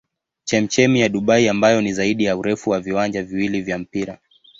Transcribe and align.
Chemchemi 0.43 1.01
ya 1.01 1.09
Dubai 1.09 1.49
ambayo 1.49 1.81
ni 1.81 1.93
zaidi 1.93 2.23
ya 2.23 2.37
urefu 2.37 2.69
wa 2.69 2.79
viwanja 2.79 3.23
viwili 3.23 3.61
vya 3.61 3.77
mpira. 3.77 4.17